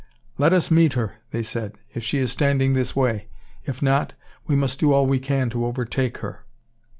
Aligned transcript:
"Let 0.39 0.51
us 0.51 0.71
meet 0.71 0.93
her," 0.93 1.17
they 1.29 1.43
said, 1.43 1.77
"if 1.93 2.03
she's 2.03 2.31
standing 2.31 2.73
this 2.73 2.95
way; 2.95 3.27
if 3.65 3.83
not, 3.83 4.15
we 4.47 4.55
must 4.55 4.79
do 4.79 4.93
all 4.93 5.05
we 5.05 5.19
can 5.19 5.51
to 5.51 5.67
overtake 5.67 6.17
her." 6.25 6.43